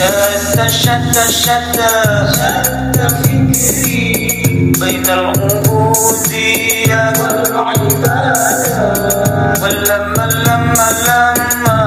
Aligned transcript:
شتى 0.00 0.68
شتى 0.68 0.68
شتى 0.70 1.24
شتى 1.32 1.92
فكري 2.96 4.42
بين 4.80 5.04
العبودية 5.06 7.02
والعبادة 7.20 8.78
ولما 9.62 10.24
لما 10.46 10.88
لما 11.06 11.78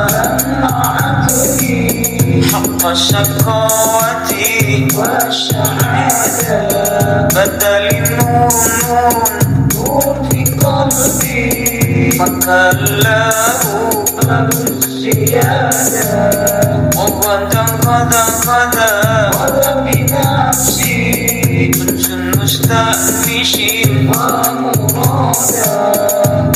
عقلي 0.64 2.44
حق 2.54 2.94
شكوتي 2.94 4.88
والشهادة 4.98 6.60
بدا 7.34 7.74
لي 7.80 8.00
نور 8.00 8.54
نور 9.76 10.06
في 10.32 10.40
قلبي 10.46 12.12
فكله 12.12 13.34
باب 14.24 14.50
الزيادة 14.68 16.12
وغدا 17.04 17.66
غدا 17.86 18.24
غدا 18.48 18.92
ولا 19.40 19.74
بنفسي 19.80 21.04
كنت 21.68 22.08
مستأنش 22.38 23.54
ومرادا 24.08 25.34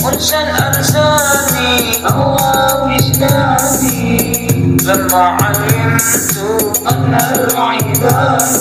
انسى 0.07 0.37
انساني 0.37 1.79
الله 2.09 2.83
وجداني 2.83 4.47
لما 4.83 5.23
علمت 5.23 6.37
أن 6.91 7.13
العبادة 7.35 8.57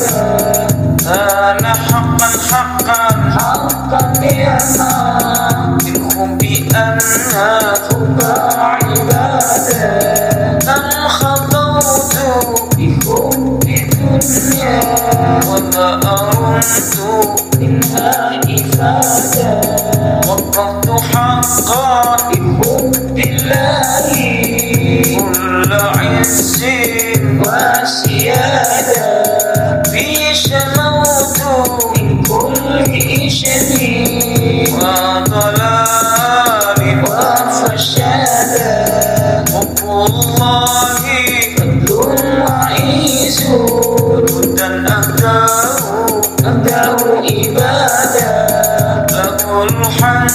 كان 0.98 1.67
حقا. 1.67 2.27
حقا 2.51 3.01
حقا 3.39 4.12
بأنا 4.21 5.45
وقفت 21.37 21.69
حقا 21.69 22.17
بحب 22.17 23.19
الله 23.19 24.09
كل 25.19 25.73
عز 25.73 26.65
وسيادة 27.41 29.23
في 29.93 30.05
شموت 30.34 31.39
من 31.98 32.23
كل 32.23 33.31
شيء 33.31 34.75
وضلال 34.75 36.01
وفشادة 37.05 38.75
حب 39.53 39.78
الله 39.84 41.05
فضل 41.56 41.93
وعيز 41.93 43.37
هدى 43.47 44.65
أهداه 44.65 46.21
أبدأ 46.45 46.97
إبادة. 47.25 48.56
له 49.17 49.62
الحمد 49.62 50.31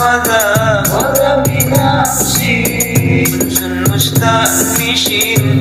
غدا 0.00 0.82
غدا 0.82 0.82
ولا 0.96 1.42
بنفسي 1.42 2.62
كنت 3.24 3.58
مستأنش 3.90 5.04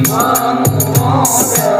ومرادا 0.09 1.73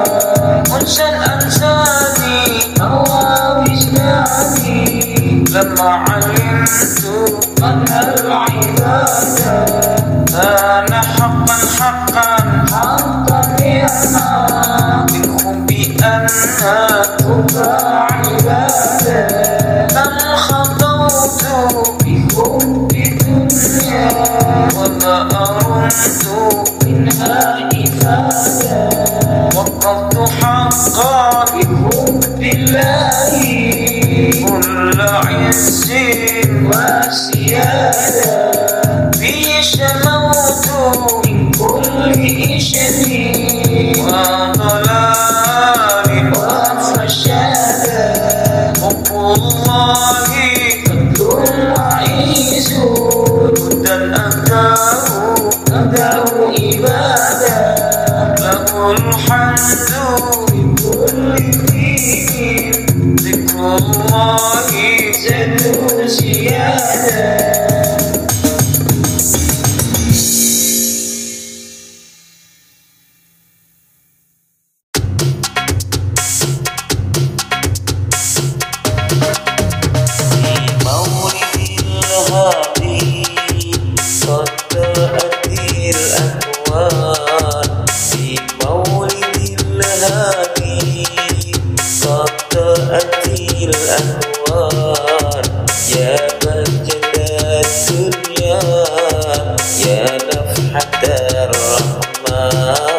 انسى 0.75 1.03
انساني 1.03 2.41
هوى 2.81 3.27
وجداني 3.59 5.45
لما 5.51 5.89
علمت 5.89 7.03
أن 7.63 7.85
العبادة 7.87 9.65
كان 10.31 10.93
حقا 10.93 11.57
حقا. 11.79 12.29
حقا 12.71 13.41
بأنا 13.59 15.05
منهم 15.13 15.65
بأنها 15.65 16.87
حب 17.21 17.51
عبادة 17.57 18.28
في 39.69 39.77
شموت 39.77 40.65
من 41.25 41.51
كل 41.51 42.61
شيء 42.61 44.03
وضلال 44.03 45.53
وفشادة 46.37 48.03
حب 48.81 49.07
الله 49.11 50.25
فضل 50.85 51.21
وعيز 51.21 52.69
هدى 52.73 53.93
أهداه 53.93 55.35
أبدأ 55.71 56.23
إبادة 56.57 57.59
له 58.39 58.91
الحمد 58.91 59.89
كل 60.83 61.35
دين 61.65 62.71
ذكر 63.21 63.59
الله 63.77 64.71
زد 65.11 65.61
زيادة 66.07 67.78
الدنيا. 97.89 98.59
يا 99.85 100.17
نفحة 100.17 101.03
الرحمن. 101.43 102.98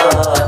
الدنيا 0.00 0.47